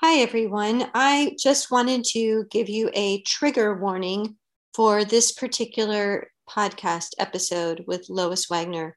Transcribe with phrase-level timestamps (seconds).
[0.00, 0.88] Hi, everyone.
[0.94, 4.36] I just wanted to give you a trigger warning
[4.72, 8.96] for this particular podcast episode with Lois Wagner.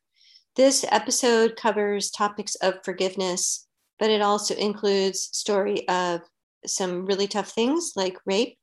[0.55, 3.67] This episode covers topics of forgiveness,
[3.97, 6.21] but it also includes story of
[6.67, 8.59] some really tough things like rape.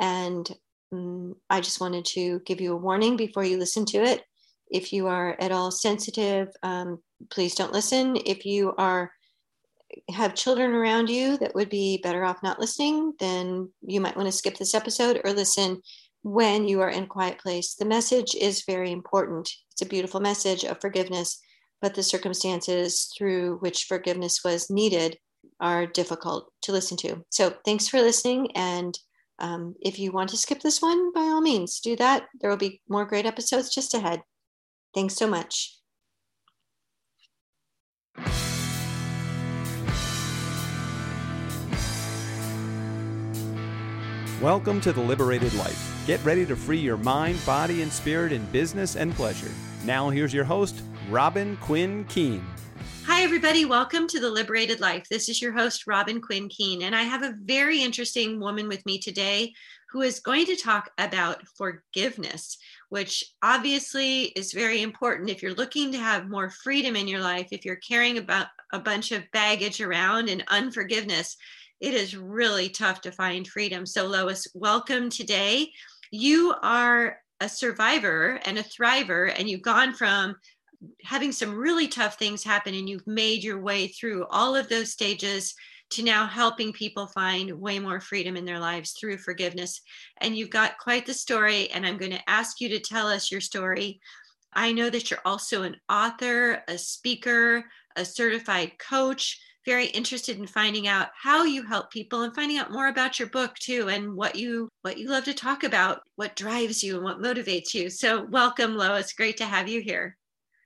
[0.00, 0.50] And
[0.94, 4.22] um, I just wanted to give you a warning before you listen to it.
[4.70, 8.16] If you are at all sensitive, um, please don't listen.
[8.24, 9.12] If you are
[10.10, 14.26] have children around you that would be better off not listening, then you might want
[14.26, 15.80] to skip this episode or listen
[16.22, 17.74] when you are in quiet place.
[17.74, 19.50] The message is very important.
[19.72, 21.40] It's a beautiful message of forgiveness,
[21.80, 25.18] but the circumstances through which forgiveness was needed
[25.60, 27.24] are difficult to listen to.
[27.30, 28.50] So thanks for listening.
[28.54, 28.96] And
[29.38, 32.24] um, if you want to skip this one, by all means, do that.
[32.40, 34.22] There will be more great episodes just ahead.
[34.94, 35.81] Thanks so much.
[44.42, 46.02] Welcome to The Liberated Life.
[46.04, 49.52] Get ready to free your mind, body, and spirit in business and pleasure.
[49.84, 52.44] Now, here's your host, Robin Quinn Keene.
[53.06, 53.66] Hi, everybody.
[53.66, 55.06] Welcome to The Liberated Life.
[55.08, 58.84] This is your host, Robin Quinn Keene, and I have a very interesting woman with
[58.84, 59.54] me today
[59.92, 65.92] who is going to talk about forgiveness, which obviously is very important if you're looking
[65.92, 69.80] to have more freedom in your life, if you're carrying about a bunch of baggage
[69.80, 71.36] around and unforgiveness
[71.82, 73.84] it is really tough to find freedom.
[73.84, 75.72] So, Lois, welcome today.
[76.12, 80.36] You are a survivor and a thriver, and you've gone from
[81.02, 84.92] having some really tough things happen and you've made your way through all of those
[84.92, 85.54] stages
[85.90, 89.80] to now helping people find way more freedom in their lives through forgiveness.
[90.20, 93.32] And you've got quite the story, and I'm going to ask you to tell us
[93.32, 94.00] your story.
[94.54, 97.64] I know that you're also an author, a speaker,
[97.96, 102.72] a certified coach very interested in finding out how you help people and finding out
[102.72, 106.36] more about your book too and what you what you love to talk about what
[106.36, 107.88] drives you and what motivates you.
[107.90, 109.12] So welcome lois.
[109.12, 110.16] Great to have you here.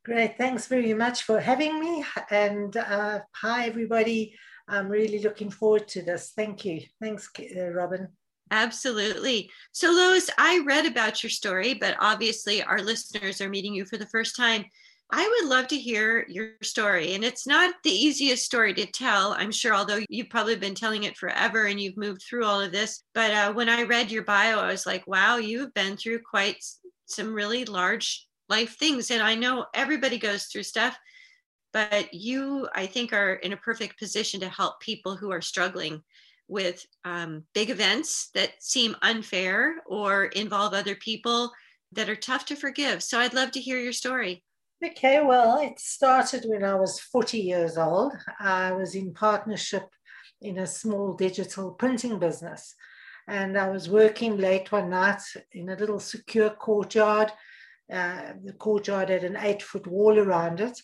[0.05, 0.39] Great.
[0.39, 2.05] Thanks very much for having me.
[2.31, 4.35] And uh, hi everybody.
[4.69, 6.33] I'm really looking forward to this.
[6.35, 6.81] Thank you.
[7.01, 8.09] Thanks uh, robin.
[8.51, 9.51] Absolutely.
[9.73, 13.97] So, Lois, I read about your story, but obviously our listeners are meeting you for
[13.97, 14.65] the first time.
[15.11, 17.15] I would love to hear your story.
[17.15, 21.05] And it's not the easiest story to tell, I'm sure, although you've probably been telling
[21.05, 23.05] it forever and you've moved through all of this.
[23.15, 26.57] But uh, when I read your bio, I was like, wow, you've been through quite
[27.07, 29.13] some really large life things.
[29.13, 30.99] And I know everybody goes through stuff,
[31.73, 36.03] but you, I think, are in a perfect position to help people who are struggling
[36.49, 41.53] with um, big events that seem unfair or involve other people
[41.93, 43.03] that are tough to forgive.
[43.03, 44.43] So I'd love to hear your story.
[44.85, 48.13] Okay, well, it started when I was 40 years old.
[48.39, 49.89] I was in partnership
[50.43, 52.75] in a small digital printing business.
[53.27, 55.23] And I was working late one night
[55.53, 57.33] in a little secure courtyard.
[57.91, 60.79] Uh, the courtyard had an eight foot wall around it.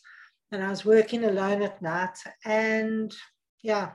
[0.50, 2.16] And I was working alone at night.
[2.47, 3.14] And
[3.62, 3.91] yeah,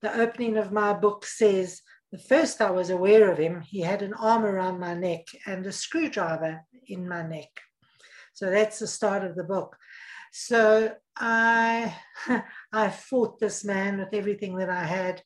[0.00, 4.00] the opening of my book says the first I was aware of him, he had
[4.00, 7.50] an arm around my neck and a screwdriver in my neck.
[8.32, 9.76] So that's the start of the book.
[10.32, 11.94] So I
[12.72, 15.22] I fought this man with everything that I had.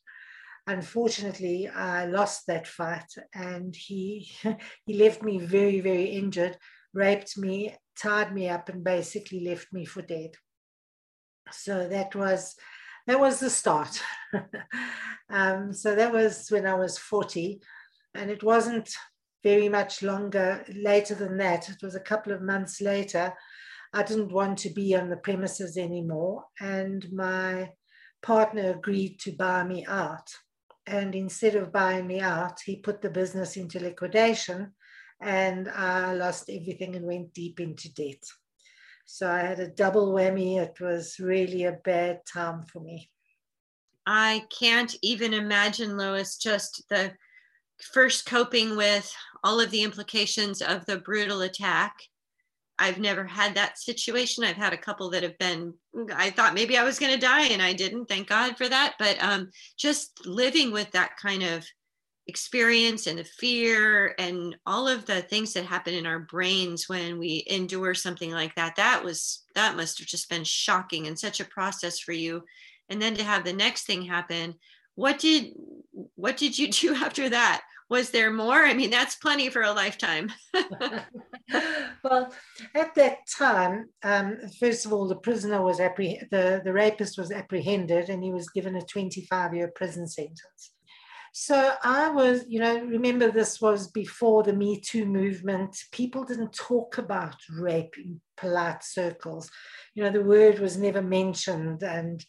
[0.67, 4.29] Unfortunately, I lost that fight, and he
[4.85, 6.57] he left me very very injured,
[6.93, 10.31] raped me, tied me up, and basically left me for dead.
[11.51, 12.55] So that was
[13.07, 14.01] that was the start.
[15.29, 17.61] um, so that was when I was forty,
[18.13, 18.93] and it wasn't
[19.43, 21.69] very much longer later than that.
[21.69, 23.33] It was a couple of months later.
[23.93, 27.71] I didn't want to be on the premises anymore, and my
[28.21, 30.29] partner agreed to buy me out.
[30.85, 34.73] And instead of buying me out, he put the business into liquidation,
[35.21, 38.23] and I lost everything and went deep into debt.
[39.05, 40.59] So I had a double whammy.
[40.59, 43.09] It was really a bad time for me.
[44.05, 47.13] I can't even imagine, Lois, just the
[47.93, 49.11] first coping with
[49.43, 51.93] all of the implications of the brutal attack.
[52.79, 54.43] I've never had that situation.
[54.43, 55.73] I've had a couple that have been,
[56.13, 58.05] I thought maybe I was going to die and I didn't.
[58.05, 58.95] Thank God for that.
[58.99, 61.65] But um, just living with that kind of
[62.27, 67.17] experience and the fear and all of the things that happen in our brains when
[67.17, 71.39] we endure something like that, that was, that must have just been shocking and such
[71.39, 72.43] a process for you.
[72.89, 74.55] And then to have the next thing happen,
[74.97, 75.53] what did,
[76.15, 77.61] what did you do after that?
[77.89, 78.65] was there more?
[78.65, 80.31] I mean, that's plenty for a lifetime.
[82.03, 82.33] well,
[82.75, 87.31] at that time, um, first of all, the prisoner was appreh- the the rapist was
[87.31, 90.73] apprehended, and he was given a 25 year prison sentence.
[91.39, 95.77] So I was, you know, remember this was before the Me Too movement.
[95.91, 99.51] People didn't talk about rape in polite circles.
[99.93, 102.25] You know, the word was never mentioned, and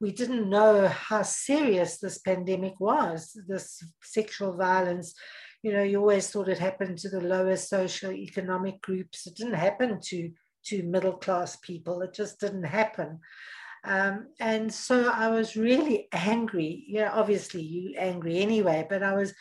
[0.00, 5.12] we didn't know how serious this pandemic was, this sexual violence.
[5.64, 7.56] You know, you always thought it happened to the lower
[8.12, 9.26] economic groups.
[9.26, 10.30] It didn't happen to
[10.66, 12.00] to middle class people.
[12.02, 13.18] It just didn't happen.
[13.84, 16.84] Um, and so I was really angry.
[16.86, 19.34] You know, obviously you angry anyway, but I was,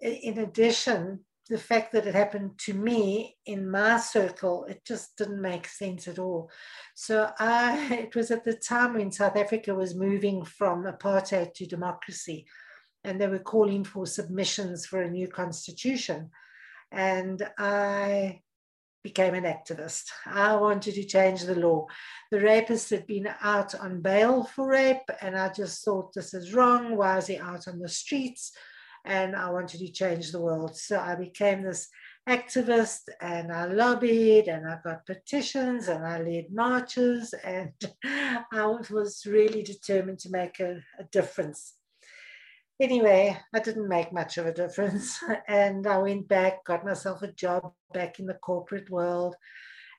[0.00, 1.20] in addition,
[1.50, 6.06] the fact that it happened to me in my circle, it just didn't make sense
[6.06, 6.48] at all.
[6.94, 11.66] So I, it was at the time when South Africa was moving from apartheid to
[11.66, 12.46] democracy,
[13.02, 16.30] and they were calling for submissions for a new constitution.
[16.92, 18.42] And I
[19.02, 20.04] became an activist.
[20.26, 21.86] I wanted to change the law.
[22.30, 26.54] The rapist had been out on bail for rape, and I just thought this is
[26.54, 26.96] wrong.
[26.96, 28.52] Why is he out on the streets?
[29.04, 30.76] And I wanted to change the world.
[30.76, 31.88] So I became this
[32.28, 37.72] activist and I lobbied and I got petitions and I led marches and
[38.04, 41.74] I was really determined to make a, a difference
[42.80, 45.18] anyway, I didn't make much of a difference.
[45.48, 49.36] And I went back, got myself a job back in the corporate world,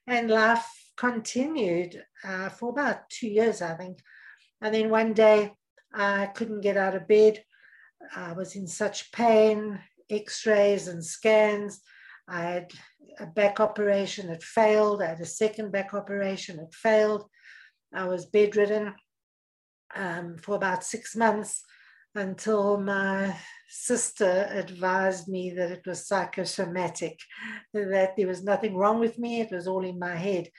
[0.07, 0.65] and life
[0.97, 3.99] continued uh, for about two years, I think.
[4.61, 5.53] And then one day,
[5.93, 7.43] I couldn't get out of bed.
[8.15, 9.79] I was in such pain,
[10.09, 11.81] x rays and scans.
[12.27, 12.71] I had
[13.19, 15.01] a back operation, it failed.
[15.01, 17.25] I had a second back operation, it failed.
[17.93, 18.93] I was bedridden
[19.95, 21.63] um, for about six months
[22.15, 23.35] until my
[23.69, 27.17] sister advised me that it was psychosomatic,
[27.73, 30.49] that there was nothing wrong with me, it was all in my head.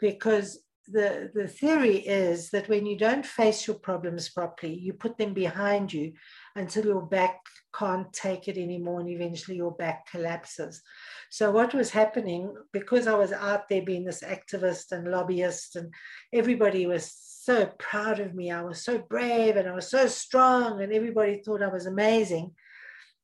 [0.00, 5.16] Because the, the theory is that when you don't face your problems properly, you put
[5.16, 6.12] them behind you
[6.56, 7.40] until your back
[7.74, 10.82] can't take it anymore and eventually your back collapses.
[11.30, 15.92] So, what was happening, because I was out there being this activist and lobbyist, and
[16.32, 17.12] everybody was
[17.44, 18.50] so proud of me.
[18.50, 22.52] I was so brave and I was so strong, and everybody thought I was amazing.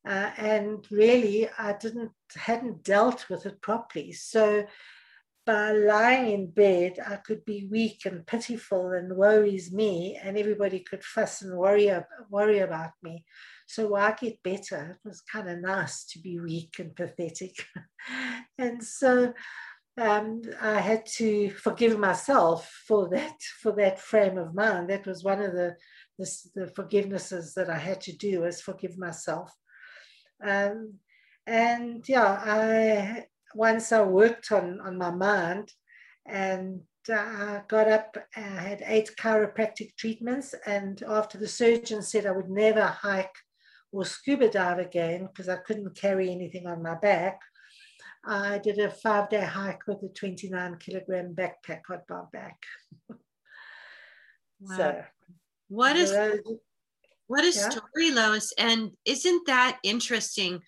[0.07, 4.13] Uh, and really, I didn't hadn't dealt with it properly.
[4.13, 4.65] So
[5.45, 10.79] by lying in bed, I could be weak and pitiful and worries me, and everybody
[10.79, 11.91] could fuss and worry
[12.29, 13.25] worry about me.
[13.67, 14.97] So why get better?
[15.03, 17.65] It was kind of nice to be weak and pathetic,
[18.57, 19.33] and so
[19.97, 24.89] um, I had to forgive myself for that for that frame of mind.
[24.89, 25.75] That was one of the
[26.17, 29.51] the, the forgivenesses that I had to do was forgive myself.
[30.43, 30.95] Um,
[31.45, 35.71] and yeah, I once I worked on on my mind,
[36.25, 38.17] and I got up.
[38.35, 43.35] I had eight chiropractic treatments, and after the surgeon said I would never hike
[43.91, 47.41] or scuba dive again because I couldn't carry anything on my back.
[48.25, 52.57] I did a five day hike with a 29 kilogram backpack on my back.
[54.59, 54.77] wow.
[54.77, 55.03] So,
[55.69, 56.11] what is
[57.27, 57.69] what a yeah.
[57.69, 58.53] story, Lois?
[58.57, 60.59] And isn't that interesting?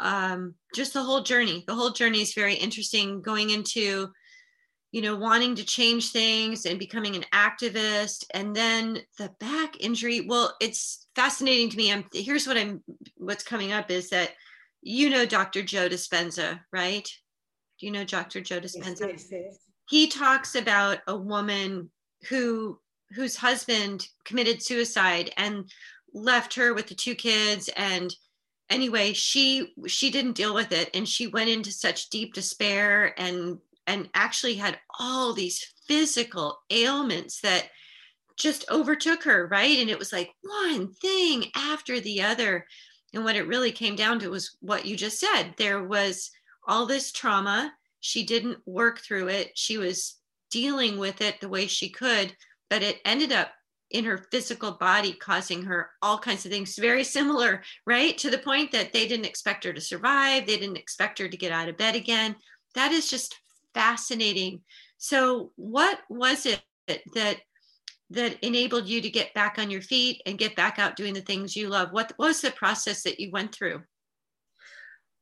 [0.00, 1.64] Um, just the whole journey.
[1.66, 3.22] The whole journey is very interesting.
[3.22, 4.08] Going into,
[4.90, 10.22] you know, wanting to change things and becoming an activist, and then the back injury.
[10.22, 11.92] Well, it's fascinating to me.
[11.92, 12.82] I'm here's what I'm.
[13.16, 14.32] What's coming up is that
[14.82, 15.62] you know Dr.
[15.62, 17.08] Joe Dispenza, right?
[17.78, 18.40] Do you know Dr.
[18.40, 19.08] Joe Dispenza?
[19.08, 19.58] Yes, yes, yes.
[19.88, 21.90] He talks about a woman
[22.28, 22.78] who
[23.12, 25.70] whose husband committed suicide and
[26.12, 28.14] left her with the two kids and
[28.70, 33.58] anyway she she didn't deal with it and she went into such deep despair and
[33.86, 37.68] and actually had all these physical ailments that
[38.36, 42.66] just overtook her right and it was like one thing after the other
[43.14, 45.54] and what it really came down to was what you just said.
[45.56, 46.30] There was
[46.66, 47.72] all this trauma.
[48.00, 49.52] She didn't work through it.
[49.54, 50.16] She was
[50.50, 52.34] dealing with it the way she could,
[52.70, 53.50] but it ended up
[53.90, 58.38] in her physical body causing her all kinds of things very similar right to the
[58.38, 61.70] point that they didn't expect her to survive they didn't expect her to get out
[61.70, 62.36] of bed again
[62.74, 63.34] that is just
[63.72, 64.60] fascinating
[64.98, 66.60] so what was it
[67.14, 67.38] that
[68.10, 71.20] that enabled you to get back on your feet and get back out doing the
[71.20, 71.92] things you love?
[71.92, 73.82] What, was the process that you went through?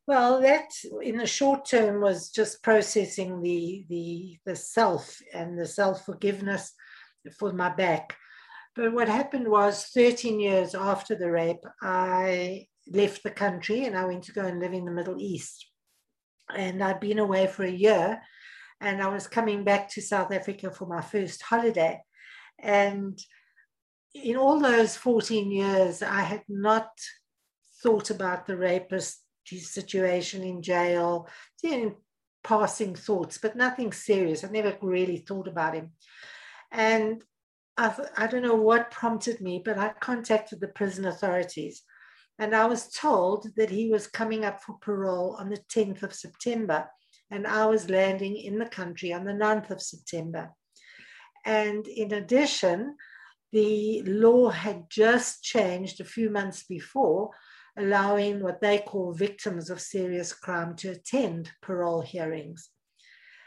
[0.06, 0.70] Well, that
[1.02, 6.72] in the short term was just processing the the the self and the self forgiveness
[7.38, 8.16] for my back.
[8.76, 14.04] But what happened was 13 years after the rape, I left the country and I
[14.04, 15.66] went to go and live in the Middle East.
[16.54, 18.20] And I'd been away for a year
[18.80, 22.00] and I was coming back to South Africa for my first holiday.
[22.58, 23.18] And
[24.14, 26.90] in all those 14 years, I had not
[27.82, 31.28] thought about the rapist situation in jail,
[31.62, 31.96] you know,
[32.42, 34.44] passing thoughts, but nothing serious.
[34.44, 35.92] I never really thought about him.
[36.72, 37.22] And
[37.76, 41.82] I, I don't know what prompted me, but I contacted the prison authorities.
[42.38, 46.14] And I was told that he was coming up for parole on the 10th of
[46.14, 46.88] September.
[47.30, 50.50] And I was landing in the country on the 9th of September.
[51.46, 52.96] And in addition,
[53.52, 57.30] the law had just changed a few months before,
[57.78, 62.70] allowing what they call victims of serious crime to attend parole hearings.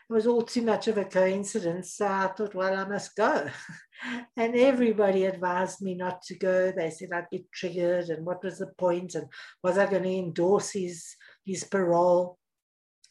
[0.10, 1.96] It was all too much of a coincidence.
[1.96, 3.48] So I thought, well, I must go.
[4.38, 6.72] and everybody advised me not to go.
[6.72, 9.28] They said I'd get triggered and what was the point and
[9.62, 11.16] was I going to endorse his,
[11.46, 12.40] his parole?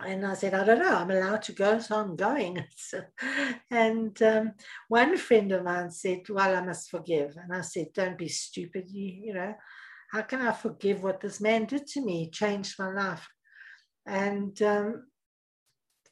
[0.00, 2.64] And I said, I don't know, I'm allowed to go, so I'm going.
[3.70, 4.52] And um,
[4.88, 7.36] one friend of mine said, Well, I must forgive.
[7.36, 8.84] And I said, Don't be stupid.
[8.88, 9.54] You, you know,
[10.12, 12.24] how can I forgive what this man did to me?
[12.24, 13.28] He changed my life.
[14.06, 15.04] And um,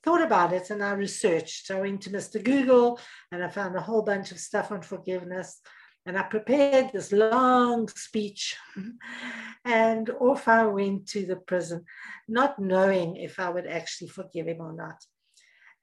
[0.06, 1.70] thought about it and I researched.
[1.70, 2.42] I went to Mr.
[2.42, 3.00] Google
[3.32, 5.60] and I found a whole bunch of stuff on forgiveness.
[6.06, 8.56] And I prepared this long speech
[9.64, 11.84] and off I went to the prison,
[12.28, 15.04] not knowing if I would actually forgive him or not.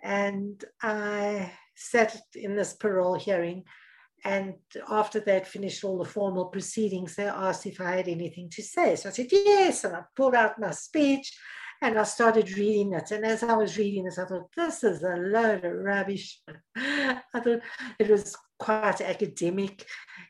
[0.02, 3.64] And I sat in this parole hearing.
[4.26, 4.54] And
[4.90, 8.96] after they'd finished all the formal proceedings, they asked if I had anything to say.
[8.96, 9.84] So I said, yes.
[9.84, 11.38] And I pulled out my speech
[11.82, 13.12] and I started reading it.
[13.12, 16.40] And as I was reading this, I thought, this is a load of rubbish.
[16.78, 17.60] I thought
[18.00, 19.86] it was quite academic.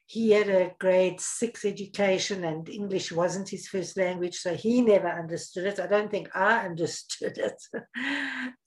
[0.07, 5.07] He had a grade six education and English wasn't his first language, so he never
[5.07, 5.79] understood it.
[5.79, 7.61] I don't think I understood it.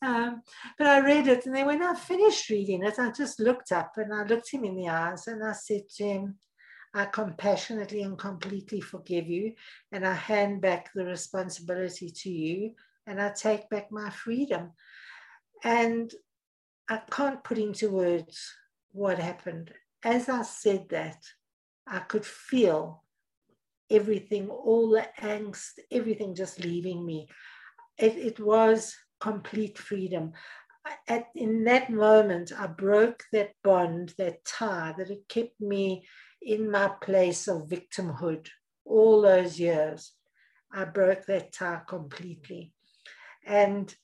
[0.03, 0.43] um,
[0.79, 3.93] but I read it, and then when I finished reading it, I just looked up
[3.97, 6.39] and I looked him in the eyes and I said to him,
[6.95, 9.55] I compassionately and completely forgive you,
[9.91, 12.75] and I hand back the responsibility to you,
[13.07, 14.73] and I take back my freedom.
[15.65, 16.13] And
[16.89, 18.39] I can't put into words
[18.97, 19.73] what happened.
[20.03, 21.23] As I said that,
[21.87, 23.05] I could feel
[23.91, 27.29] everything, all the angst, everything just leaving me.
[27.99, 30.33] It, it was complete freedom.
[31.09, 36.07] At, in that moment, I broke that bond, that tie that had kept me
[36.41, 38.49] in my place of victimhood
[38.85, 40.13] all those years.
[40.73, 42.73] I broke that tie completely.
[43.45, 43.95] And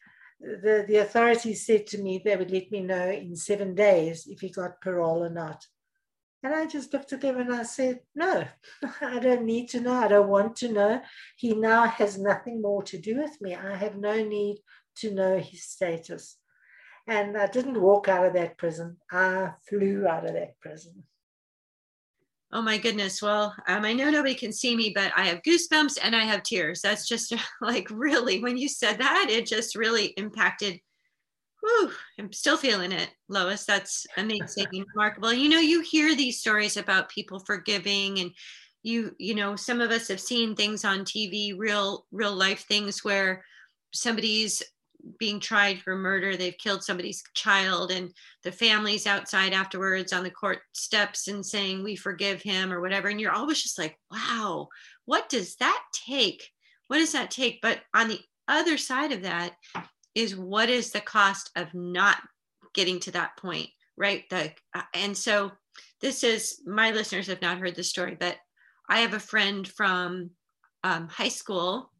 [0.42, 4.40] the, the authorities said to me they would let me know in seven days if
[4.40, 5.64] he got parole or not.
[6.42, 8.44] And I just looked at them and I said, No,
[9.00, 9.94] I don't need to know.
[9.94, 11.00] I don't want to know.
[11.36, 13.54] He now has nothing more to do with me.
[13.54, 14.58] I have no need
[14.96, 16.36] to know his status.
[17.06, 21.04] And I didn't walk out of that prison, I flew out of that prison.
[22.54, 23.22] Oh my goodness.
[23.22, 26.42] Well, um, I know nobody can see me, but I have goosebumps and I have
[26.42, 26.82] tears.
[26.82, 27.32] That's just
[27.62, 30.78] like really, when you said that, it just really impacted.
[31.60, 33.64] Whew, I'm still feeling it, Lois.
[33.64, 35.32] That's amazing, remarkable.
[35.32, 38.32] You know, you hear these stories about people forgiving and
[38.82, 43.04] you, you know, some of us have seen things on TV, real, real life things
[43.04, 43.44] where
[43.94, 44.62] somebody's
[45.18, 46.36] being tried for murder.
[46.36, 51.82] They've killed somebody's child, and the family's outside afterwards on the court steps and saying,
[51.82, 53.08] We forgive him or whatever.
[53.08, 54.68] And you're always just like, Wow,
[55.04, 56.48] what does that take?
[56.88, 57.60] What does that take?
[57.62, 59.52] But on the other side of that
[60.14, 62.18] is what is the cost of not
[62.74, 64.24] getting to that point, right?
[64.30, 65.52] The, uh, and so
[66.00, 68.36] this is my listeners have not heard the story, but
[68.88, 70.30] I have a friend from
[70.84, 71.90] um, high school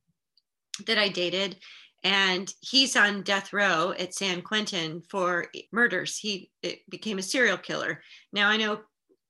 [0.87, 1.57] that I dated,
[2.05, 6.19] and he's on death row at San Quentin for murders.
[6.19, 6.51] He
[6.89, 8.03] became a serial killer.
[8.33, 8.81] Now I know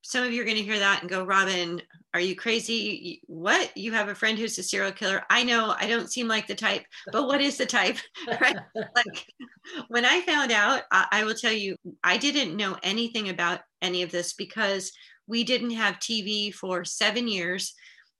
[0.02, 1.81] some of you are going to hear that and go, Robin,
[2.12, 3.23] are you crazy?
[3.26, 3.75] What?
[3.76, 5.23] You have a friend who's a serial killer?
[5.31, 7.99] I know I don't seem like the type, but what is the type?
[8.41, 8.57] right?
[8.75, 9.26] Like
[9.88, 14.02] when I found out, I, I will tell you, I didn't know anything about any
[14.02, 14.91] of this because
[15.29, 17.73] we didn't have TV for seven years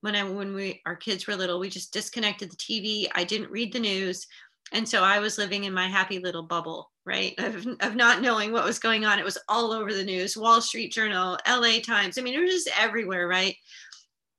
[0.03, 3.07] when I when we our kids were little, we just disconnected the TV.
[3.15, 4.27] I didn't read the news.
[4.73, 7.33] And so I was living in my happy little bubble, right?
[7.37, 9.17] Of, of not knowing what was going on.
[9.17, 12.17] It was all over the news, Wall Street Journal, LA Times.
[12.17, 13.55] I mean, it was just everywhere, right?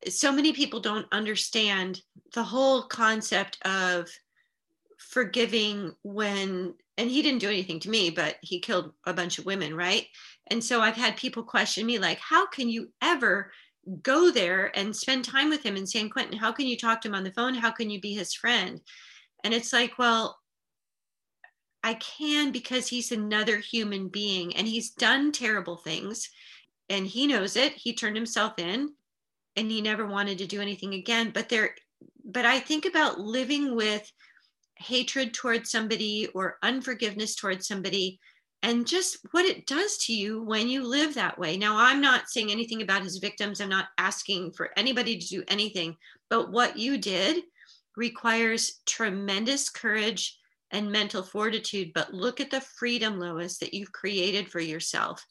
[0.07, 2.03] So many people don't understand
[2.35, 4.07] the whole concept of
[4.99, 9.47] forgiving when, and he didn't do anything to me, but he killed a bunch of
[9.47, 10.07] women, right?
[10.49, 13.51] And so I've had people question me, like, how can you ever
[14.03, 16.39] go there and spend time with him in San Quentin?
[16.39, 17.55] How can you talk to him on the phone?
[17.55, 18.81] How can you be his friend?
[19.43, 20.39] And it's like, well,
[21.83, 26.31] I can because he's another human being and he's done terrible things
[26.89, 27.75] and he knows it.
[27.75, 28.95] He turned himself in
[29.57, 31.31] and he never wanted to do anything again.
[31.33, 31.75] But there,
[32.25, 34.11] but I think about living with
[34.77, 38.19] hatred towards somebody or unforgiveness towards somebody
[38.65, 41.59] and just what it does to you when you live that way.
[41.59, 43.61] Now, I'm not saying anything about his victims.
[43.61, 45.97] I'm not asking for anybody to do anything,
[46.31, 47.45] but what you did
[47.95, 50.39] requires tremendous courage
[50.71, 51.93] and mental fortitude.
[51.95, 55.23] But look at the freedom, Lois, that you've created for yourself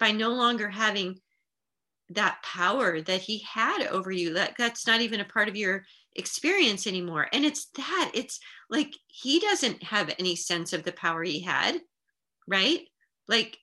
[0.00, 1.20] by no longer having
[2.08, 4.32] that power that he had over you.
[4.32, 5.84] That that's not even a part of your
[6.16, 7.28] experience anymore.
[7.34, 8.40] And it's that, it's
[8.70, 11.78] like he doesn't have any sense of the power he had,
[12.48, 12.80] right?
[13.28, 13.58] Like,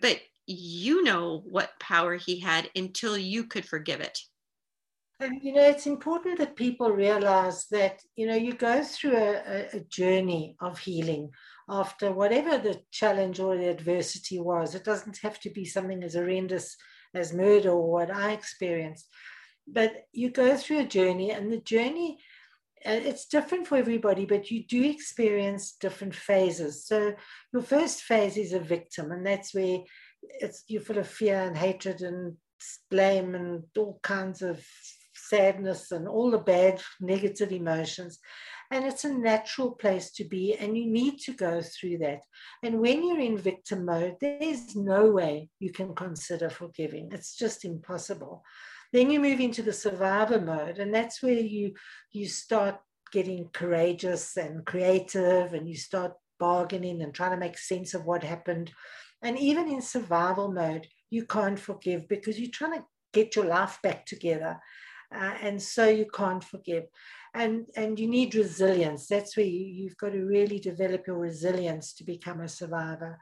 [0.00, 4.18] but you know what power he had until you could forgive it.
[5.18, 9.68] And you know, it's important that people realize that you know you go through a,
[9.72, 11.30] a, journey of healing
[11.70, 14.74] after whatever the challenge or the adversity was.
[14.74, 16.76] It doesn't have to be something as horrendous
[17.14, 19.08] as murder or what I experienced,
[19.66, 22.18] but you go through a journey, and the journey
[22.86, 26.86] it's different for everybody, but you do experience different phases.
[26.86, 27.14] So
[27.52, 29.80] your first phase is a victim, and that's where
[30.40, 32.36] it's you're full of fear and hatred and
[32.90, 34.64] blame and all kinds of
[35.14, 38.18] sadness and all the bad negative emotions.
[38.70, 42.20] And it's a natural place to be, and you need to go through that.
[42.64, 47.10] And when you're in victim mode, there's no way you can consider forgiving.
[47.12, 48.42] It's just impossible.
[48.92, 51.74] Then you move into the survivor mode, and that's where you
[52.12, 52.78] you start
[53.12, 58.22] getting courageous and creative, and you start bargaining and trying to make sense of what
[58.22, 58.70] happened.
[59.22, 63.78] And even in survival mode, you can't forgive because you're trying to get your life
[63.82, 64.60] back together
[65.14, 66.84] uh, and so you can't forgive.
[67.34, 69.06] And and you need resilience.
[69.06, 73.18] That's where you, you've got to really develop your resilience to become a survivor.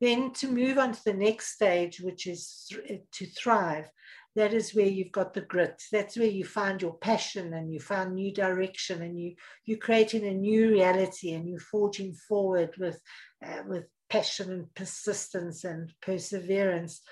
[0.00, 3.90] Then to move on to the next stage which is th- to thrive
[4.36, 7.80] that is where you've got the grit that's where you find your passion and you
[7.80, 13.00] find new direction and you you're creating a new reality and you're forging forward with
[13.44, 17.02] uh, with passion and persistence and perseverance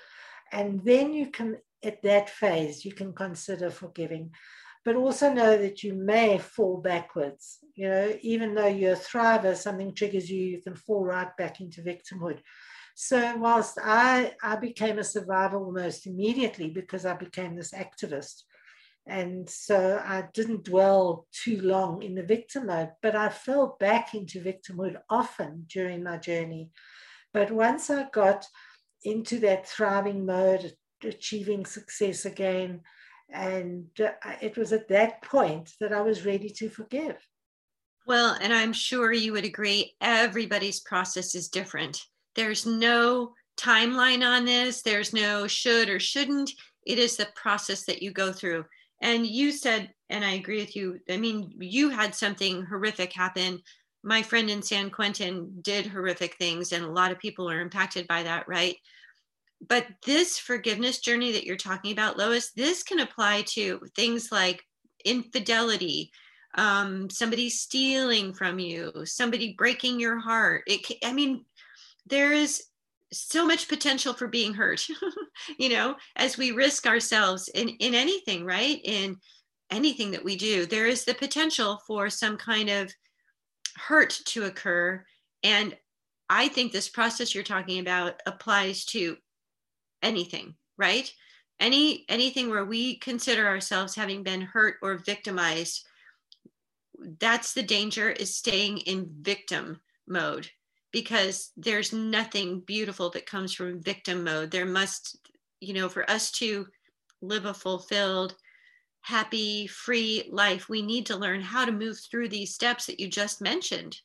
[0.51, 4.31] and then you can at that phase, you can consider forgiving.
[4.85, 7.57] But also know that you may fall backwards.
[7.75, 11.59] You know, even though you're a thriver, something triggers you, you can fall right back
[11.59, 12.39] into victimhood.
[12.99, 18.41] So whilst I, I became a survivor almost immediately because I became this activist.
[19.05, 24.15] And so I didn't dwell too long in the victim mode, but I fell back
[24.15, 26.71] into victimhood often during my journey.
[27.35, 28.47] But once I got
[29.03, 32.81] into that thriving mode, achieving success again.
[33.29, 37.17] And uh, it was at that point that I was ready to forgive.
[38.07, 42.01] Well, and I'm sure you would agree, everybody's process is different.
[42.37, 46.51] There's no timeline on this, there's no should or shouldn't.
[46.85, 48.63] It is the process that you go through.
[49.01, 53.61] And you said, and I agree with you, I mean, you had something horrific happen.
[54.03, 58.07] My friend in San Quentin did horrific things, and a lot of people are impacted
[58.07, 58.77] by that, right?
[59.67, 64.63] but this forgiveness journey that you're talking about lois this can apply to things like
[65.05, 66.11] infidelity
[66.55, 71.43] um, somebody stealing from you somebody breaking your heart it i mean
[72.09, 72.63] there is
[73.11, 74.85] so much potential for being hurt
[75.59, 78.79] you know as we risk ourselves in in anything right?
[78.83, 79.17] In
[79.71, 82.91] anything that we do there is the potential for some kind of
[83.75, 85.03] hurt to occur.
[85.43, 85.75] And
[86.29, 89.17] i think this process you're talking about applies to
[90.01, 91.11] anything, right?
[91.59, 95.85] Any anything where we consider ourselves having been hurt or victimized,
[97.19, 100.49] that's the danger is staying in victim mode
[100.91, 104.51] because there's nothing beautiful that comes from victim mode.
[104.51, 105.17] There must,
[105.59, 106.67] you know, for us to
[107.21, 108.35] live a fulfilled,
[109.01, 113.07] happy, free life, we need to learn how to move through these steps that you
[113.07, 113.97] just mentioned.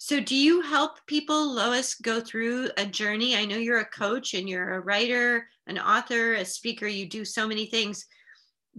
[0.00, 3.34] So, do you help people, Lois, go through a journey?
[3.34, 7.24] I know you're a coach and you're a writer, an author, a speaker, you do
[7.24, 8.06] so many things.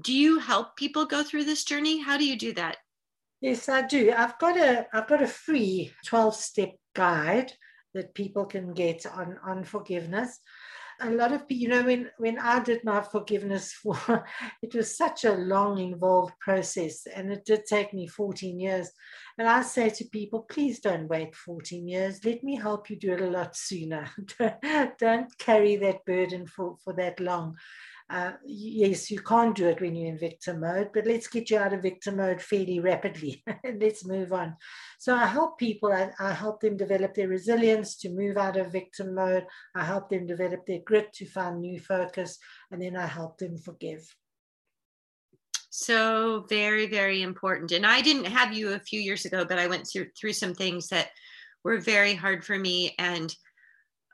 [0.01, 2.01] Do you help people go through this journey?
[2.01, 2.77] How do you do that?
[3.41, 4.13] Yes, I do.
[4.15, 7.51] I've got a I've got a free 12-step guide
[7.93, 10.39] that people can get on, on forgiveness
[11.01, 14.25] a lot of people, you know, when, when I did my forgiveness for,
[14.61, 18.91] it was such a long, involved process, and it did take me 14 years.
[19.37, 22.23] And I say to people, please don't wait 14 years.
[22.25, 24.09] Let me help you do it a lot sooner.
[24.99, 27.55] don't carry that burden for, for that long.
[28.09, 31.59] Uh, yes, you can't do it when you're in victim mode, but let's get you
[31.59, 34.55] out of victim mode fairly rapidly and let's move on.
[34.97, 38.71] So I help people, I, I, help them develop their resilience to move out of
[38.71, 39.45] victim mode.
[39.75, 42.39] I help them develop their grit to find new focus,
[42.71, 44.11] and then I help them forgive.
[45.69, 47.71] So very, very important.
[47.71, 50.55] And I didn't have you a few years ago, but I went through, through some
[50.55, 51.09] things that
[51.63, 52.95] were very hard for me.
[52.97, 53.33] And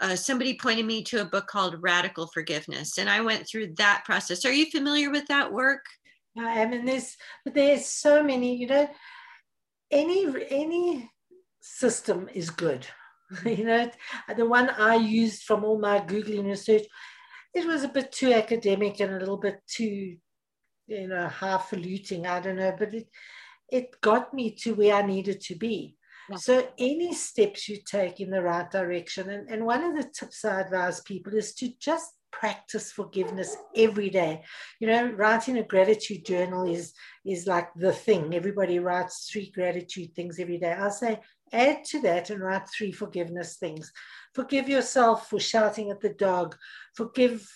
[0.01, 4.03] uh, somebody pointed me to a book called Radical Forgiveness, and I went through that
[4.05, 4.45] process.
[4.45, 5.86] Are you familiar with that work?
[6.38, 8.58] I am, and there's there's so many.
[8.58, 8.89] You know,
[9.91, 11.10] any any
[11.62, 12.86] system is good.
[13.45, 13.89] you know,
[14.36, 16.84] the one I used from all my googling research,
[17.53, 20.17] it was a bit too academic and a little bit too,
[20.88, 22.25] you know, highfalutin.
[22.25, 23.08] I don't know, but it
[23.71, 25.95] it got me to where I needed to be.
[26.38, 30.44] So, any steps you take in the right direction, and, and one of the tips
[30.44, 34.44] I advise people is to just practice forgiveness every day.
[34.80, 36.94] You know, writing a gratitude journal is
[37.26, 38.34] is like the thing.
[38.34, 40.74] Everybody writes three gratitude things every day.
[40.74, 41.20] I say
[41.54, 43.92] add to that and write three forgiveness things.
[44.34, 46.56] Forgive yourself for shouting at the dog.
[46.96, 47.48] Forgive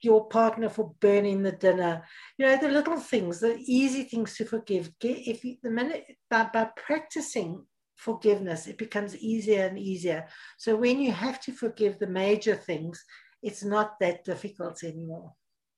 [0.00, 2.04] your partner for burning the dinner.
[2.38, 4.90] You know, the little things, the easy things to forgive.
[5.00, 7.64] If you, the minute by, by practicing
[7.96, 10.26] forgiveness, it becomes easier and easier.
[10.58, 13.04] So when you have to forgive the major things,
[13.42, 15.32] it's not that difficult anymore.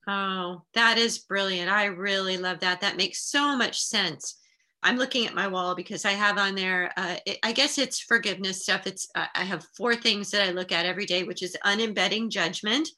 [0.07, 1.70] Oh, that is brilliant.
[1.70, 2.81] I really love that.
[2.81, 4.38] That makes so much sense.
[4.83, 8.00] I'm looking at my wall because I have on there, uh, it, I guess it's
[8.00, 8.87] forgiveness stuff.
[8.87, 12.31] It's, uh, I have four things that I look at every day, which is unembedding
[12.31, 12.88] judgment,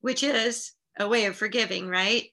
[0.00, 2.26] which is a way of forgiving, right?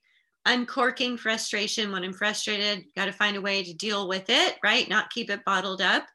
[0.45, 4.88] Uncorking frustration when I'm frustrated, got to find a way to deal with it, right?
[4.89, 6.05] Not keep it bottled up.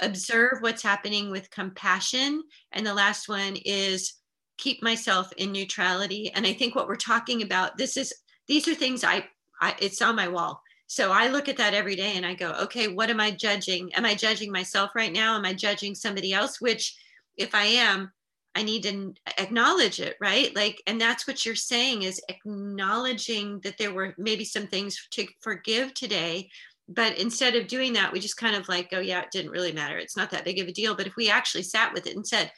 [0.00, 2.42] Observe what's happening with compassion.
[2.72, 4.14] And the last one is
[4.58, 6.30] keep myself in neutrality.
[6.34, 8.12] And I think what we're talking about, this is,
[8.46, 9.24] these are things I,
[9.60, 10.62] I it's on my wall.
[10.86, 13.92] So I look at that every day and I go, okay, what am I judging?
[13.94, 15.36] Am I judging myself right now?
[15.36, 16.60] Am I judging somebody else?
[16.60, 16.96] Which,
[17.36, 18.10] if I am,
[18.58, 20.54] I need to acknowledge it, right?
[20.56, 25.28] Like, and that's what you're saying is acknowledging that there were maybe some things to
[25.40, 26.50] forgive today.
[26.88, 29.70] But instead of doing that, we just kind of like, oh, yeah, it didn't really
[29.70, 29.96] matter.
[29.96, 30.96] It's not that big of a deal.
[30.96, 32.50] But if we actually sat with it and said,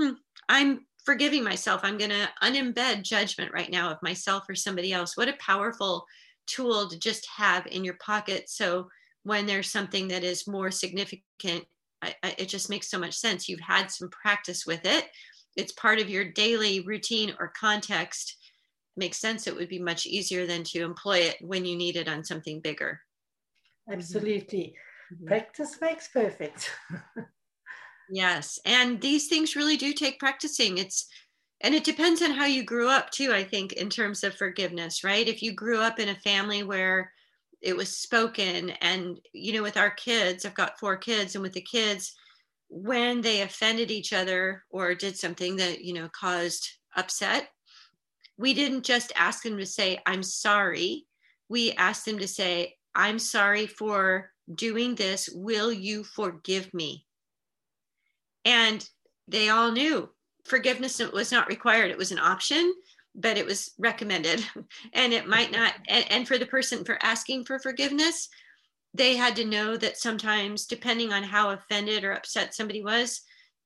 [0.00, 0.12] hmm,
[0.48, 5.14] I'm forgiving myself, I'm going to unembed judgment right now of myself or somebody else.
[5.14, 6.06] What a powerful
[6.46, 8.48] tool to just have in your pocket.
[8.48, 8.88] So
[9.24, 11.66] when there's something that is more significant,
[12.00, 13.46] I, I, it just makes so much sense.
[13.46, 15.06] You've had some practice with it
[15.56, 18.36] it's part of your daily routine or context
[18.96, 22.08] makes sense it would be much easier than to employ it when you need it
[22.08, 23.00] on something bigger.
[23.90, 24.74] Absolutely.
[25.12, 25.26] Mm-hmm.
[25.26, 26.70] practice makes perfect.
[28.10, 30.76] Yes and these things really do take practicing.
[30.76, 31.08] It's
[31.62, 35.02] and it depends on how you grew up too i think in terms of forgiveness
[35.04, 35.28] right?
[35.28, 37.12] If you grew up in a family where
[37.62, 41.54] it was spoken and you know with our kids i've got four kids and with
[41.54, 42.14] the kids
[42.76, 47.48] when they offended each other or did something that you know caused upset
[48.36, 51.06] we didn't just ask them to say i'm sorry.
[51.48, 55.28] We asked them to say i'm sorry for doing this.
[55.32, 57.06] Will you forgive me?
[58.44, 58.86] And
[59.28, 60.10] they all knew
[60.44, 61.90] forgiveness was not required.
[61.90, 62.74] It was an option
[63.16, 64.44] but it was recommended.
[64.92, 68.28] And it might not and, and for the person for asking for forgiveness
[68.94, 73.20] they had to know that sometimes depending on how offended or upset somebody was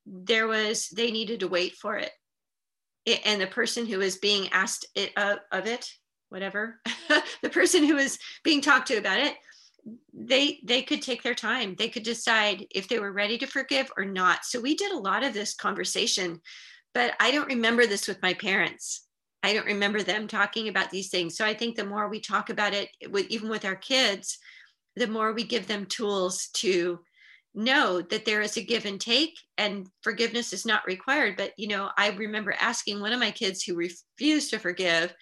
[0.06, 2.10] there was they needed to wait for it,
[3.04, 5.90] it and the person who was being asked it, uh, of it
[6.30, 6.80] whatever
[7.42, 9.34] the person who was being talked to about it
[10.12, 11.74] they they could take their time.
[11.78, 14.44] They could decide if they were ready to forgive or not.
[14.44, 16.40] So we did a lot of this conversation
[16.94, 19.04] but i don't remember this with my parents.
[19.42, 21.36] I don't remember them talking about these things.
[21.36, 24.38] So i think the more we talk about it with even with our kids
[24.98, 27.00] the more we give them tools to
[27.54, 31.36] know that there is a give and take and forgiveness is not required.
[31.36, 35.14] But you know i remember asking one of my kids who refused to forgive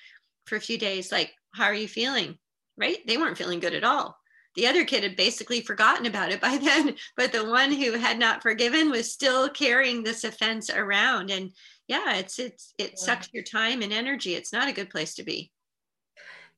[0.47, 2.37] for a few days like how are you feeling?
[2.77, 2.99] Right?
[3.07, 4.19] They weren't feeling good at all.
[4.55, 8.19] The other kid had basically forgotten about it by then but the one who had
[8.19, 11.31] not forgiven was still carrying this offense around.
[11.31, 11.53] And
[11.89, 14.35] yeah it's it's it sucks your time and energy.
[14.35, 15.51] It's not a good place to be.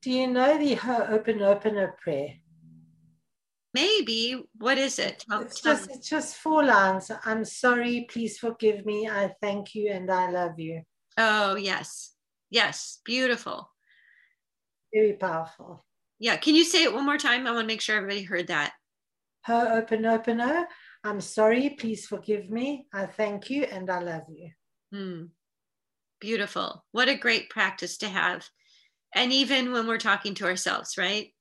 [0.01, 2.35] Do you know the open Ho'oponopono prayer
[3.79, 4.43] Maybe.
[4.59, 5.25] What is it?
[5.31, 7.13] Tell, it's tell just it's just four lines.
[7.25, 8.09] I'm sorry.
[8.11, 9.09] Please forgive me.
[9.09, 10.83] I thank you and I love you.
[11.17, 12.15] Oh yes,
[12.51, 13.01] yes.
[13.05, 13.71] Beautiful.
[14.93, 15.85] Very powerful.
[16.19, 16.37] Yeah.
[16.39, 17.47] Can you say it one more time?
[17.47, 18.73] I want to make sure everybody heard that.
[19.47, 20.65] Ho'oponopono.
[21.05, 21.77] I'm sorry.
[21.79, 22.87] Please forgive me.
[22.93, 24.51] I thank you and I love you.
[24.93, 25.25] Hmm.
[26.21, 26.85] Beautiful.
[26.91, 28.49] What a great practice to have
[29.15, 31.33] And even when we're talking to ourselves, right?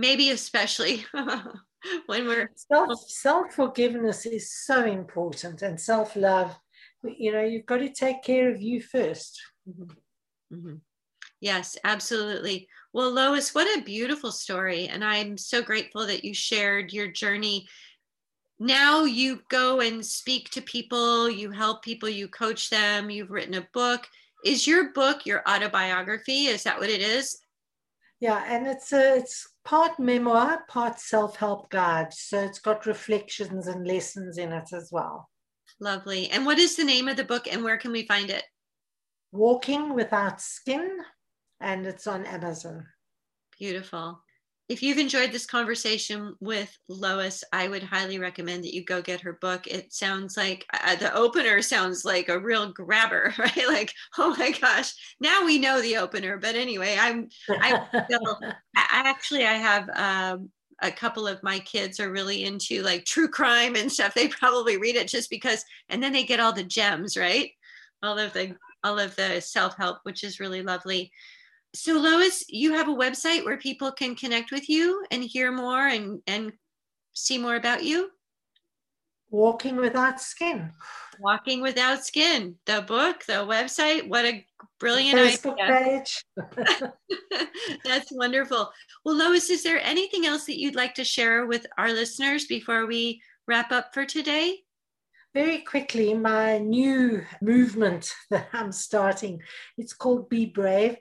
[0.00, 1.04] Maybe especially
[2.06, 6.58] when we're self self forgiveness is so important and self love.
[7.02, 9.32] You know, you've got to take care of you 1st
[9.68, 10.54] mm-hmm.
[10.54, 10.74] mm-hmm.
[11.42, 12.66] Yes, absolutely.
[12.94, 14.88] Well, Lois, what a beautiful story.
[14.88, 17.66] And I'm so grateful that you shared your journey.
[18.58, 23.54] Now you go and speak to people, you help people, you coach them, you've written
[23.54, 24.06] a book.
[24.44, 26.46] Is your book your autobiography?
[26.46, 27.38] Is that what it is?
[28.20, 32.12] Yeah, and it's a, it's part memoir, part self-help guide.
[32.12, 35.30] So it's got reflections and lessons in it as well.
[35.78, 36.28] Lovely.
[36.30, 38.42] And what is the name of the book and where can we find it?
[39.30, 40.98] Walking Without Skin,
[41.60, 42.84] and it's on Amazon.
[43.60, 44.20] Beautiful
[44.70, 49.20] if you've enjoyed this conversation with Lois, I would highly recommend that you go get
[49.22, 49.66] her book.
[49.66, 53.66] It sounds like uh, the opener sounds like a real grabber, right?
[53.66, 56.38] Like, oh my gosh, now we know the opener.
[56.38, 58.38] But anyway, I'm, I, still,
[58.76, 63.28] I actually, I have um, a couple of my kids are really into like true
[63.28, 64.14] crime and stuff.
[64.14, 67.50] They probably read it just because, and then they get all the gems, right?
[68.04, 68.54] All of the,
[68.84, 71.10] all of the self help, which is really lovely.
[71.74, 75.86] So Lois, you have a website where people can connect with you and hear more
[75.86, 76.52] and, and
[77.12, 78.10] see more about you?
[79.30, 80.72] Walking Without Skin.
[81.20, 84.08] Walking Without Skin, the book, the website.
[84.08, 84.44] What a
[84.80, 86.02] brilliant Facebook idea.
[86.02, 86.24] page.
[87.84, 88.72] That's wonderful.
[89.04, 92.86] Well, Lois, is there anything else that you'd like to share with our listeners before
[92.86, 94.58] we wrap up for today?
[95.32, 99.40] Very quickly, my new movement that I'm starting,
[99.78, 100.96] it's called Be Brave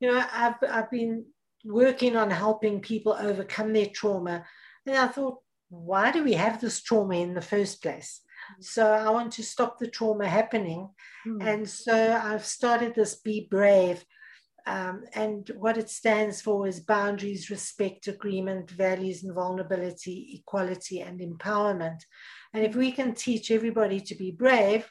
[0.00, 1.26] you know, I've, I've been
[1.64, 4.44] working on helping people overcome their trauma.
[4.86, 8.22] And I thought, why do we have this trauma in the first place?
[8.58, 8.64] Mm.
[8.64, 10.88] So I want to stop the trauma happening.
[11.26, 11.46] Mm.
[11.46, 14.04] And so I've started this Be Brave.
[14.66, 21.20] Um, and what it stands for is boundaries, respect, agreement, values, and vulnerability, equality, and
[21.20, 22.00] empowerment.
[22.52, 24.90] And if we can teach everybody to be brave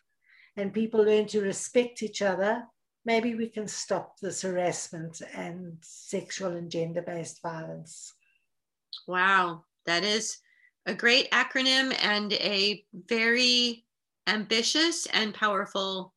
[0.56, 2.64] and people learn to respect each other
[3.10, 8.14] maybe we can stop this harassment and sexual and gender based violence.
[9.08, 10.38] Wow, that is
[10.86, 13.84] a great acronym and a very
[14.28, 16.14] ambitious and powerful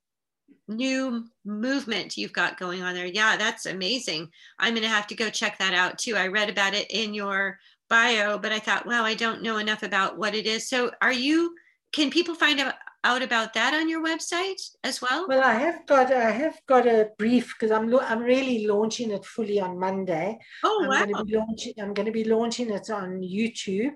[0.68, 3.07] new movement you've got going on there.
[3.07, 4.28] Yeah, that's amazing.
[4.59, 6.14] I'm going to have to go check that out too.
[6.14, 9.83] I read about it in your bio, but I thought, wow, I don't know enough
[9.83, 10.68] about what it is.
[10.68, 11.55] So, are you,
[11.92, 12.74] can people find out
[13.05, 15.27] out about that on your website as well?
[15.29, 19.25] Well, I have got I have got a brief because I'm I'm really launching it
[19.25, 20.38] fully on Monday.
[20.65, 21.05] Oh I'm wow!
[21.05, 23.93] Going to be launching, I'm going to be launching it on YouTube,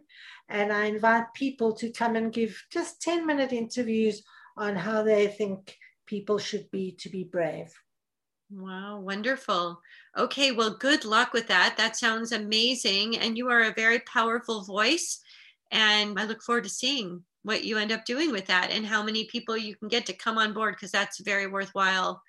[0.49, 4.23] and I invite people to come and give just ten minute interviews
[4.57, 7.73] on how they think people should be to be brave.
[8.51, 9.81] Wow, wonderful.
[10.16, 11.75] Okay, well, good luck with that.
[11.77, 13.19] That sounds amazing.
[13.19, 15.21] And you are a very powerful voice.
[15.73, 19.04] And I look forward to seeing what you end up doing with that and how
[19.04, 22.20] many people you can get to come on board because that's very worthwhile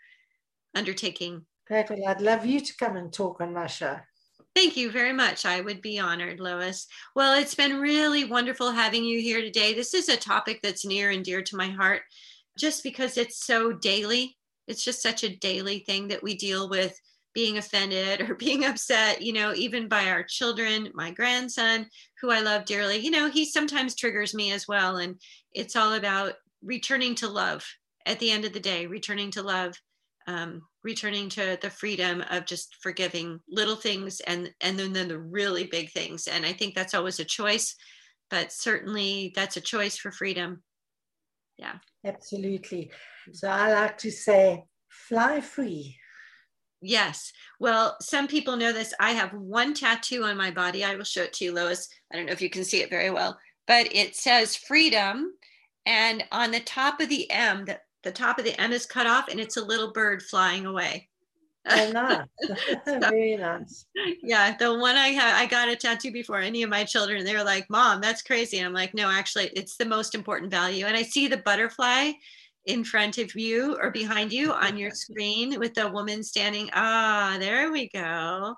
[0.76, 1.44] undertaking.
[1.66, 1.90] Great.
[1.90, 3.98] Well, I'd love you to come and talk on my show.
[4.56, 5.44] Thank you very much.
[5.44, 6.86] I would be honored, Lois.
[7.16, 9.74] Well, it's been really wonderful having you here today.
[9.74, 12.04] This is a topic that's near and dear to my heart
[12.56, 14.38] just because it's so daily.
[14.68, 16.96] It's just such a daily thing that we deal with
[17.38, 21.86] being offended or being upset, you know, even by our children, my grandson,
[22.20, 24.98] who I love dearly, you know, he sometimes triggers me as well.
[24.98, 25.22] And
[25.54, 27.64] it's all about returning to love
[28.08, 29.76] at the end of the day, returning to love,
[30.26, 35.20] um, returning to the freedom of just forgiving little things and and then, then the
[35.20, 36.28] really big things.
[36.28, 37.76] And I think that's always a choice,
[38.32, 40.64] but certainly that's a choice for freedom.
[41.60, 41.76] Yeah.
[42.04, 42.90] Absolutely.
[43.32, 45.98] So I like to say, fly free.
[46.82, 47.32] Yes.
[47.60, 48.94] Well, some people know this.
[49.00, 50.84] I have one tattoo on my body.
[50.84, 51.90] I will show it to you, Lois.
[52.12, 55.34] I don't know if you can see it very well, but it says freedom.
[55.86, 59.08] And on the top of the M, the, the top of the M is cut
[59.08, 61.10] off and it's a little bird flying away.
[61.70, 62.28] Oh, nice.
[62.86, 63.86] so, Very nice.
[64.22, 64.56] Yeah.
[64.56, 67.26] The one I have, I got a tattoo before any of my children.
[67.26, 68.60] They were like, Mom, that's crazy.
[68.60, 70.86] And I'm like, no, actually, it's the most important value.
[70.86, 72.12] And I see the butterfly
[72.68, 76.70] in front of you or behind you on your screen with the woman standing.
[76.74, 78.56] Ah, there we go.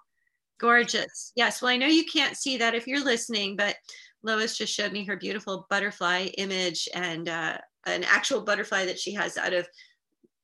[0.59, 1.31] Gorgeous.
[1.35, 1.61] Yes.
[1.61, 3.77] Well, I know you can't see that if you're listening, but
[4.23, 9.13] Lois just showed me her beautiful butterfly image and uh, an actual butterfly that she
[9.13, 9.67] has out of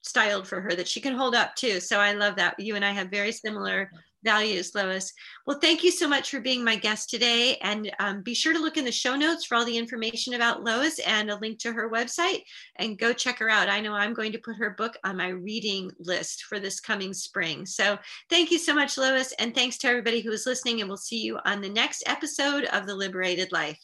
[0.02, 1.80] styled for her that she can hold up too.
[1.80, 2.56] So I love that.
[2.60, 3.90] You and I have very similar
[4.26, 5.14] values, Lois.
[5.48, 7.58] Well, thank you so much for being my guest today.
[7.62, 10.64] And um, be sure to look in the show notes for all the information about
[10.64, 12.42] Lois and a link to her website
[12.76, 13.70] and go check her out.
[13.70, 17.14] I know I'm going to put her book on my reading list for this coming
[17.14, 17.66] spring.
[17.66, 17.98] So
[18.30, 19.32] thank you so much, Lois.
[19.40, 20.82] And thanks to everybody who is listening.
[20.82, 23.80] And we'll see you on the next episode of The Liberated Life.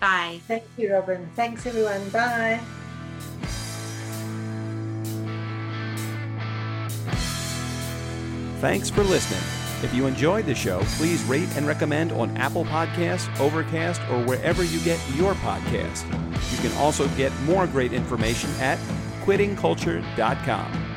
[0.00, 0.40] Bye.
[0.48, 1.28] Thank you, Robin.
[1.34, 2.08] Thanks, everyone.
[2.10, 2.60] Bye.
[8.60, 9.42] Thanks for listening.
[9.84, 14.64] If you enjoyed the show, please rate and recommend on Apple Podcasts, Overcast, or wherever
[14.64, 16.04] you get your podcast.
[16.50, 18.78] You can also get more great information at
[19.24, 20.87] quittingculture.com.